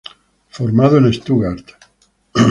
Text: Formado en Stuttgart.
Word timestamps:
Formado 0.49 0.97
en 0.97 1.13
Stuttgart. 1.13 1.67